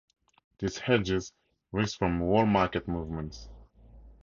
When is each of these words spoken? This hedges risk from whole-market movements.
This 0.57 0.79
hedges 0.79 1.31
risk 1.71 1.99
from 1.99 2.17
whole-market 2.21 2.87
movements. 2.87 3.49